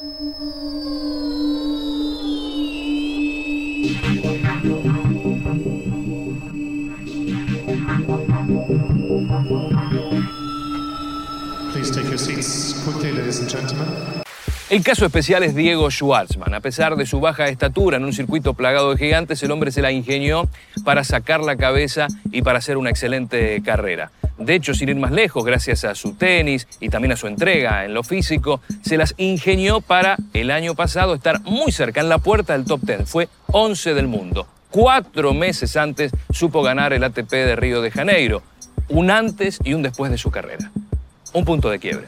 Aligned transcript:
Please 0.00 0.06
take 11.90 12.08
your 12.08 12.16
seats 12.16 12.80
quickly, 12.84 13.10
ladies 13.10 13.40
and 13.40 13.50
gentlemen. 13.50 14.27
El 14.70 14.82
caso 14.82 15.06
especial 15.06 15.42
es 15.44 15.54
Diego 15.54 15.90
Schwartzman. 15.90 16.52
A 16.52 16.60
pesar 16.60 16.96
de 16.96 17.06
su 17.06 17.20
baja 17.20 17.48
estatura 17.48 17.96
en 17.96 18.04
un 18.04 18.12
circuito 18.12 18.52
plagado 18.52 18.90
de 18.90 18.98
gigantes, 18.98 19.42
el 19.42 19.50
hombre 19.50 19.72
se 19.72 19.80
la 19.80 19.92
ingenió 19.92 20.46
para 20.84 21.04
sacar 21.04 21.40
la 21.40 21.56
cabeza 21.56 22.08
y 22.32 22.42
para 22.42 22.58
hacer 22.58 22.76
una 22.76 22.90
excelente 22.90 23.62
carrera. 23.64 24.10
De 24.36 24.54
hecho, 24.54 24.74
sin 24.74 24.90
ir 24.90 24.96
más 24.96 25.10
lejos, 25.10 25.42
gracias 25.42 25.84
a 25.84 25.94
su 25.94 26.12
tenis 26.12 26.68
y 26.80 26.90
también 26.90 27.12
a 27.12 27.16
su 27.16 27.28
entrega 27.28 27.86
en 27.86 27.94
lo 27.94 28.02
físico, 28.02 28.60
se 28.82 28.98
las 28.98 29.14
ingenió 29.16 29.80
para 29.80 30.18
el 30.34 30.50
año 30.50 30.74
pasado 30.74 31.14
estar 31.14 31.40
muy 31.44 31.72
cerca, 31.72 32.02
en 32.02 32.10
la 32.10 32.18
puerta 32.18 32.52
del 32.52 32.66
top 32.66 32.82
10. 32.82 33.08
Fue 33.08 33.30
11 33.46 33.94
del 33.94 34.06
mundo. 34.06 34.46
Cuatro 34.70 35.32
meses 35.32 35.78
antes 35.78 36.12
supo 36.30 36.62
ganar 36.62 36.92
el 36.92 37.04
ATP 37.04 37.30
de 37.30 37.56
Río 37.56 37.80
de 37.80 37.90
Janeiro. 37.90 38.42
Un 38.90 39.10
antes 39.10 39.60
y 39.64 39.72
un 39.72 39.80
después 39.80 40.10
de 40.10 40.18
su 40.18 40.30
carrera 40.30 40.70
un 41.32 41.44
punto 41.44 41.70
de 41.70 41.78
quiebre. 41.78 42.06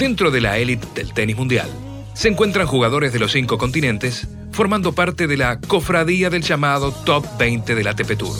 Dentro 0.00 0.30
de 0.30 0.40
la 0.40 0.56
élite 0.56 0.86
del 0.94 1.12
tenis 1.12 1.36
mundial, 1.36 1.68
se 2.14 2.28
encuentran 2.28 2.66
jugadores 2.66 3.12
de 3.12 3.18
los 3.18 3.32
cinco 3.32 3.58
continentes 3.58 4.26
formando 4.50 4.94
parte 4.94 5.26
de 5.26 5.36
la 5.36 5.60
cofradía 5.60 6.30
del 6.30 6.40
llamado 6.40 6.90
Top 6.90 7.26
20 7.38 7.74
del 7.74 7.86
ATP 7.86 8.16
Tour. 8.16 8.34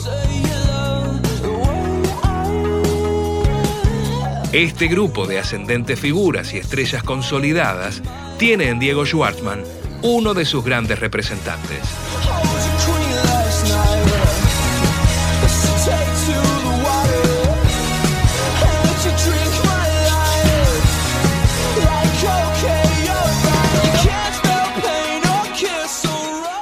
Este 4.51 4.87
grupo 4.87 5.27
de 5.27 5.37
ascendentes 5.37 5.99
figuras 5.99 6.51
y 6.55 6.57
estrellas 6.57 7.03
consolidadas 7.03 8.01
tiene 8.39 8.69
en 8.69 8.79
Diego 8.79 9.05
Schwartzman 9.05 9.61
uno 10.01 10.33
de 10.33 10.45
sus 10.45 10.65
grandes 10.65 10.97
representantes. 10.97 11.81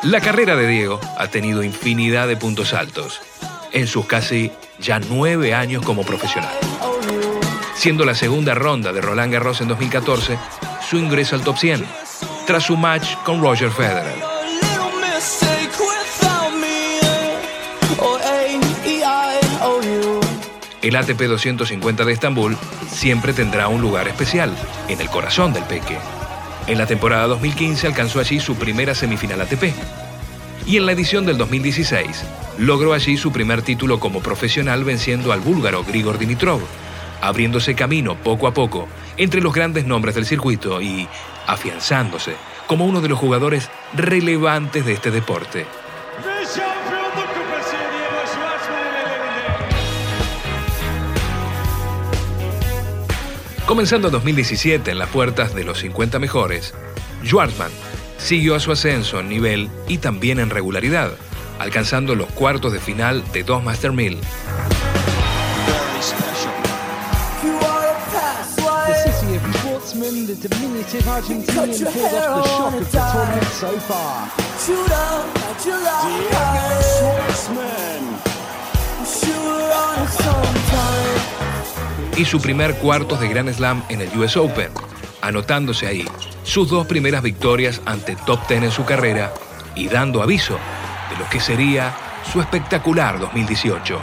La 0.10 0.22
carrera 0.22 0.56
de 0.56 0.66
Diego 0.66 1.00
ha 1.20 1.28
tenido 1.28 1.62
infinidad 1.62 2.28
de 2.28 2.36
puntos 2.36 2.74
altos 2.74 3.22
en 3.72 3.86
sus 3.86 4.08
casi 4.08 4.52
ya 4.80 5.00
nueve 5.00 5.54
años 5.54 5.86
como 5.86 6.04
profesional. 6.04 6.52
Siendo 7.76 8.06
la 8.06 8.16
segunda 8.16 8.56
ronda 8.56 8.92
de 8.92 9.02
Roland 9.02 9.32
Garros 9.32 9.62
en 9.62 9.68
2014 9.68 10.40
su 10.82 10.98
ingreso 10.98 11.36
al 11.36 11.44
top 11.44 11.60
100, 11.60 11.86
tras 12.48 12.64
su 12.64 12.76
match 12.76 13.18
con 13.24 13.40
Roger 13.40 13.70
Federer. 13.70 14.16
El 20.82 20.96
ATP 20.96 21.22
250 21.22 22.04
de 22.04 22.14
Estambul 22.14 22.58
siempre 22.92 23.32
tendrá 23.34 23.68
un 23.68 23.80
lugar 23.80 24.08
especial 24.08 24.58
en 24.88 25.00
el 25.00 25.10
corazón 25.12 25.54
del 25.54 25.66
peque. 25.66 26.00
En 26.68 26.78
la 26.78 26.86
temporada 26.86 27.28
2015 27.28 27.88
alcanzó 27.88 28.20
allí 28.20 28.40
su 28.40 28.56
primera 28.56 28.94
semifinal 28.94 29.42
ATP. 29.42 29.74
Y 30.66 30.78
en 30.78 30.86
la 30.86 30.92
edición 30.92 31.26
del 31.26 31.38
2016 31.38 32.24
logró 32.60 32.94
allí 32.94 33.18
su 33.18 33.32
primer 33.32 33.62
título 33.62 34.00
como 34.00 34.22
profesional 34.22 34.84
venciendo 34.84 35.32
al 35.32 35.40
búlgaro 35.40 35.84
Grigor 35.84 36.20
Dimitrov, 36.20 36.62
abriéndose 37.22 37.76
camino 37.76 38.16
poco 38.16 38.48
a 38.48 38.54
poco 38.54 38.88
entre 39.18 39.42
los 39.42 39.54
grandes 39.54 39.86
nombres 39.86 40.16
del 40.16 40.26
circuito 40.26 40.82
y 40.82 41.08
afianzándose 41.48 42.36
como 42.68 42.86
uno 42.86 43.02
de 43.02 43.10
los 43.10 43.18
jugadores 43.18 43.70
relevantes 43.94 44.86
de 44.86 44.94
este 44.94 45.10
deporte. 45.10 45.66
Comenzando 53.70 54.08
en 54.08 54.14
2017 54.14 54.90
en 54.90 54.98
las 54.98 55.10
puertas 55.10 55.54
de 55.54 55.64
los 55.64 55.78
50 55.78 56.18
mejores, 56.18 56.74
Schwartzman 57.24 57.70
siguió 58.18 58.56
a 58.56 58.60
su 58.60 58.72
ascenso 58.72 59.20
en 59.20 59.30
nivel 59.30 59.70
y 59.88 60.00
también 60.00 60.40
en 60.40 60.50
regularidad, 60.50 61.12
alcanzando 61.60 62.16
los 62.16 62.32
cuartos 62.32 62.74
de 62.74 62.80
final 62.80 63.24
de 63.32 63.44
dos 63.44 63.64
Master 63.64 63.92
1000. 63.92 64.18
Y 82.20 82.26
su 82.26 82.42
primer 82.42 82.76
cuartos 82.76 83.22
de 83.22 83.30
Grand 83.30 83.50
Slam 83.50 83.82
en 83.88 84.02
el 84.02 84.10
US 84.18 84.36
Open, 84.36 84.70
anotándose 85.22 85.88
ahí 85.88 86.06
sus 86.44 86.70
dos 86.70 86.86
primeras 86.86 87.24
victorias 87.24 87.82
ante 87.86 88.18
top 88.18 88.46
10 88.46 88.64
en 88.64 88.72
su 88.72 88.84
carrera 88.84 89.34
y 89.74 89.88
dando 89.88 90.22
aviso 90.22 90.60
de 91.10 91.18
lo 91.18 91.30
que 91.30 91.40
sería 91.40 91.96
su 92.30 92.42
espectacular 92.42 93.20
2018. 93.20 93.98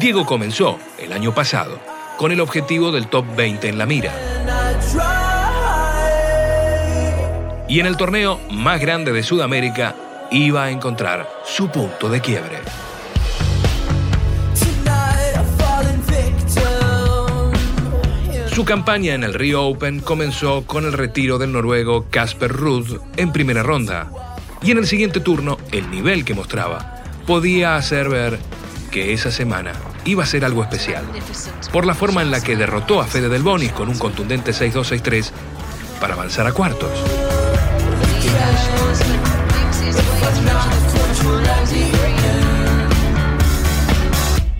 Diego 0.00 0.26
comenzó 0.26 0.80
el 0.98 1.12
año 1.12 1.32
pasado 1.32 1.78
con 2.16 2.32
el 2.32 2.40
objetivo 2.40 2.90
del 2.90 3.06
top 3.06 3.24
20 3.36 3.68
en 3.68 3.78
la 3.78 3.86
mira. 3.86 4.12
Y 7.68 7.78
en 7.78 7.86
el 7.86 7.96
torneo 7.96 8.40
más 8.50 8.80
grande 8.80 9.12
de 9.12 9.22
Sudamérica 9.22 9.94
iba 10.32 10.64
a 10.64 10.70
encontrar 10.72 11.30
su 11.44 11.68
punto 11.68 12.08
de 12.08 12.20
quiebre. 12.20 12.58
Su 18.60 18.66
campaña 18.66 19.14
en 19.14 19.24
el 19.24 19.32
Rio 19.32 19.64
Open 19.64 20.00
comenzó 20.00 20.66
con 20.66 20.84
el 20.84 20.92
retiro 20.92 21.38
del 21.38 21.50
noruego 21.50 22.04
Casper 22.10 22.52
Ruud 22.52 22.98
en 23.16 23.32
primera 23.32 23.62
ronda. 23.62 24.12
Y 24.60 24.70
en 24.70 24.76
el 24.76 24.86
siguiente 24.86 25.18
turno, 25.20 25.56
el 25.72 25.90
nivel 25.90 26.26
que 26.26 26.34
mostraba 26.34 27.02
podía 27.26 27.76
hacer 27.76 28.10
ver 28.10 28.38
que 28.90 29.14
esa 29.14 29.30
semana 29.30 29.72
iba 30.04 30.24
a 30.24 30.26
ser 30.26 30.44
algo 30.44 30.62
especial. 30.62 31.06
Por 31.72 31.86
la 31.86 31.94
forma 31.94 32.20
en 32.20 32.30
la 32.30 32.42
que 32.42 32.54
derrotó 32.54 33.00
a 33.00 33.06
Fede 33.06 33.30
Del 33.30 33.42
Bonis 33.42 33.72
con 33.72 33.88
un 33.88 33.96
contundente 33.96 34.50
6-2-6-3 34.50 35.30
para 35.98 36.12
avanzar 36.12 36.46
a 36.46 36.52
cuartos. 36.52 36.90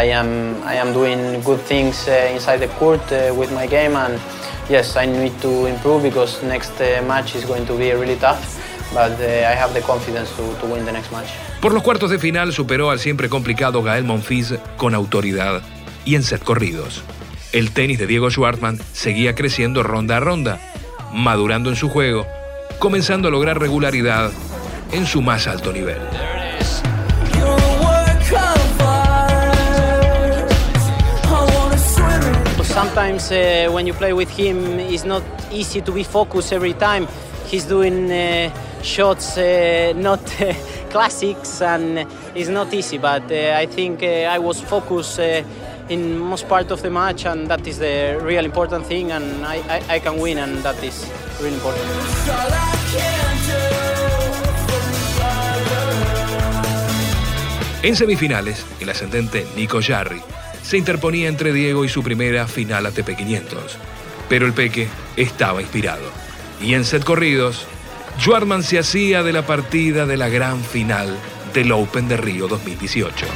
I 0.00 0.04
am 0.12 0.62
I 0.64 0.76
am 0.76 0.94
doing 0.94 1.42
good 1.42 1.60
things 1.60 2.08
uh, 2.08 2.32
inside 2.32 2.60
the 2.60 2.72
court 2.78 3.02
uh, 3.12 3.34
with 3.34 3.52
my 3.52 3.66
game 3.66 3.94
and 3.96 4.18
yes 4.70 4.96
I 4.96 5.04
need 5.04 5.38
to 5.42 5.66
improve 5.66 6.02
because 6.02 6.42
next 6.42 6.72
uh, 6.80 7.02
match 7.06 7.36
is 7.36 7.44
going 7.44 7.66
to 7.66 7.76
be 7.76 7.92
really 7.92 8.16
tough 8.16 8.40
but 8.94 9.12
I 9.20 9.54
have 9.54 9.74
the 9.74 9.82
confidence 9.82 10.30
to, 10.36 10.54
to 10.60 10.72
win 10.72 10.86
the 10.86 10.92
next 10.92 11.12
match. 11.12 11.28
Por 11.60 11.74
los 11.74 11.82
cuartos 11.82 12.10
de 12.10 12.18
final 12.18 12.54
superó 12.54 12.90
al 12.90 12.98
siempre 12.98 13.28
complicado 13.28 13.82
Gael 13.82 14.04
Monfils 14.04 14.54
con 14.78 14.94
autoridad 14.94 15.60
y 16.06 16.14
en 16.14 16.22
set 16.22 16.42
corridos. 16.42 17.02
El 17.52 17.72
tenis 17.72 17.98
de 17.98 18.06
Diego 18.06 18.30
Schwartzman 18.30 18.78
seguía 18.94 19.34
creciendo 19.34 19.82
ronda 19.82 20.16
a 20.16 20.20
ronda, 20.20 20.60
madurando 21.12 21.68
en 21.68 21.76
su 21.76 21.90
juego, 21.90 22.26
comenzando 22.78 23.28
a 23.28 23.30
lograr 23.30 23.60
regularidad 23.60 24.30
en 24.92 25.04
su 25.04 25.20
más 25.20 25.46
alto 25.46 25.72
nivel. 25.72 25.98
Sometimes 32.84 33.30
uh, 33.30 33.68
when 33.74 33.86
you 33.86 33.92
play 33.92 34.14
with 34.14 34.30
him, 34.30 34.56
it's 34.80 35.04
not 35.04 35.22
easy 35.52 35.82
to 35.82 35.92
be 35.92 36.02
focused 36.02 36.50
every 36.50 36.72
time. 36.72 37.06
He's 37.46 37.66
doing 37.66 38.10
uh, 38.10 38.50
shots, 38.82 39.36
uh, 39.36 39.92
not 39.96 40.20
uh, 40.40 40.54
classics, 40.88 41.60
and 41.60 42.06
it's 42.34 42.48
not 42.48 42.72
easy. 42.72 42.96
But 42.96 43.30
uh, 43.30 43.62
I 43.62 43.66
think 43.66 44.02
uh, 44.02 44.36
I 44.36 44.38
was 44.38 44.62
focused 44.62 45.20
in 45.88 46.18
most 46.18 46.48
part 46.48 46.70
of 46.70 46.80
the 46.80 46.90
match, 46.90 47.26
and 47.26 47.48
that 47.48 47.66
is 47.66 47.78
the 47.78 48.18
real 48.22 48.44
important 48.46 48.86
thing. 48.86 49.12
And 49.12 49.44
I, 49.44 49.56
I, 49.76 49.96
I 49.96 49.98
can 49.98 50.18
win, 50.18 50.38
and 50.38 50.62
that 50.62 50.82
is 50.82 50.96
really 51.38 51.56
important. 51.56 51.84
En 57.82 57.96
semifinales, 57.96 58.64
el 58.80 58.88
ascendente 58.88 59.46
Nico 59.54 59.80
Jarry 59.82 60.22
se 60.62 60.76
interponía 60.78 61.28
entre 61.28 61.52
Diego 61.52 61.84
y 61.84 61.88
su 61.88 62.02
primera 62.02 62.46
final 62.46 62.86
ATP 62.86 63.16
500. 63.16 63.78
Pero 64.28 64.46
el 64.46 64.52
Peque 64.52 64.88
estaba 65.16 65.60
inspirado. 65.60 66.04
Y 66.60 66.74
en 66.74 66.84
set 66.84 67.04
corridos, 67.04 67.66
Schwartzman 68.18 68.62
se 68.62 68.78
hacía 68.78 69.22
de 69.22 69.32
la 69.32 69.46
partida 69.46 70.06
de 70.06 70.16
la 70.16 70.28
gran 70.28 70.62
final 70.62 71.16
del 71.54 71.72
Open 71.72 72.08
de 72.08 72.16
Río 72.16 72.48
2018. 72.48 73.26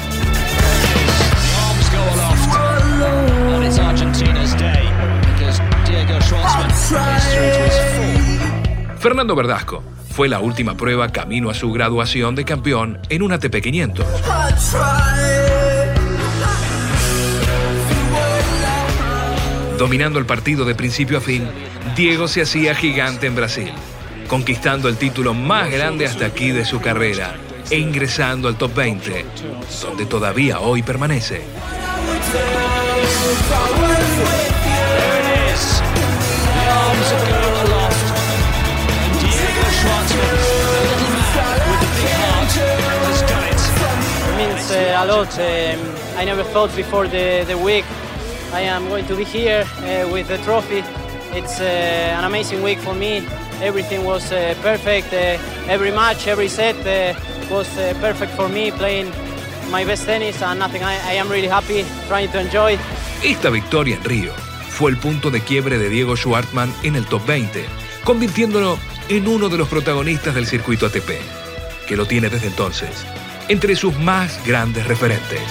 Fernando 8.99 9.35
Verdasco 9.35 9.83
fue 10.11 10.29
la 10.29 10.39
última 10.39 10.77
prueba 10.77 11.09
camino 11.09 11.51
a 11.51 11.55
su 11.55 11.73
graduación 11.73 12.35
de 12.35 12.45
campeón 12.45 13.01
en 13.09 13.23
un 13.23 13.33
ATP 13.33 13.61
500. 13.61 14.07
Dominando 19.79 20.21
el 20.21 20.27
partido 20.27 20.65
de 20.65 20.75
principio 20.75 21.19
a 21.19 21.21
fin, 21.21 21.49
Diego 21.97 22.29
se 22.29 22.43
hacía 22.43 22.75
gigante 22.75 23.27
en 23.27 23.35
Brasil, 23.35 23.73
conquistando 24.29 24.89
el 24.89 24.97
título 24.97 25.35
más 25.35 25.71
grande 25.71 26.07
hasta 26.07 26.27
aquí 26.27 26.53
de 26.53 26.65
su 26.65 26.81
carrera 26.81 27.35
e 27.71 27.79
ingresando 27.79 28.47
al 28.47 28.57
top 28.57 28.75
20, 28.75 29.25
donde 29.83 30.07
todavía 30.07 30.61
hoy 30.61 30.83
permanece. 30.83 31.43
I 46.17 46.25
never 46.25 46.45
thought 46.45 46.75
before 46.75 47.07
the 47.07 47.59
week 47.63 47.85
I 48.55 48.61
am 48.61 48.89
going 48.89 49.07
to 49.07 49.17
be 49.17 49.25
here 49.25 49.65
uh, 49.65 50.09
with 50.13 50.29
the 50.29 50.39
trophy. 50.39 50.85
It's 51.37 51.61
uh, 51.61 52.19
an 52.19 52.25
amazing 52.25 52.63
week 52.63 52.79
for 52.79 52.95
me. 52.95 53.27
Everything 53.61 54.05
was 54.05 54.31
uh, 54.31 54.55
perfect. 54.63 55.13
Uh, 55.13 55.39
every 55.69 55.91
match, 55.91 56.29
every 56.29 56.49
set 56.49 56.77
uh, 56.87 57.19
was 57.51 57.67
uh, 57.77 57.93
perfect 58.01 58.33
for 58.33 58.49
me, 58.49 58.71
playing 58.71 59.11
my 59.71 59.85
best 59.85 60.07
tennis 60.07 60.41
and 60.41 60.61
nothing. 60.61 60.85
I, 60.85 60.95
I 61.11 61.15
am 61.15 61.29
really 61.29 61.49
happy, 61.49 61.85
trying 62.07 62.31
to 62.31 62.39
enjoy. 62.39 62.79
Esta 63.25 63.51
victoria 63.51 63.97
en 63.97 64.05
Río 64.05 64.33
fue 64.69 64.93
el 64.93 64.99
punto 64.99 65.31
de 65.31 65.41
quiebre 65.41 65.79
de 65.79 65.89
Diego 65.89 66.17
Schwartzman 66.17 66.73
en 66.85 66.95
el 66.95 67.07
top 67.07 67.27
20, 67.27 67.67
convirtiéndolo 68.05 68.79
en 69.09 69.27
uno 69.27 69.49
de 69.49 69.59
los 69.59 69.69
protagonistas 69.69 70.35
del 70.35 70.47
circuito 70.47 70.87
ATP, 70.87 71.11
que 71.89 71.97
lo 71.97 72.07
tiene 72.07 72.29
desde 72.29 72.47
entonces 72.47 73.05
entre 73.49 73.77
sus 73.77 73.97
más 73.99 74.45
grandes 74.47 74.87
referentes. 74.87 75.43